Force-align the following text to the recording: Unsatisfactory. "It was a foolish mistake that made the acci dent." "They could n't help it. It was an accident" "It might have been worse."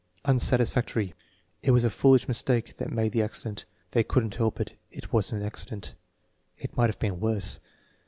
Unsatisfactory. 0.25 1.13
"It 1.61 1.69
was 1.69 1.83
a 1.83 1.91
foolish 1.91 2.27
mistake 2.27 2.77
that 2.77 2.91
made 2.91 3.11
the 3.11 3.19
acci 3.19 3.43
dent." 3.43 3.65
"They 3.91 4.03
could 4.03 4.25
n't 4.25 4.33
help 4.33 4.59
it. 4.59 4.73
It 4.89 5.13
was 5.13 5.31
an 5.31 5.43
accident" 5.43 5.93
"It 6.57 6.75
might 6.75 6.89
have 6.89 6.97
been 6.97 7.19
worse." 7.19 7.59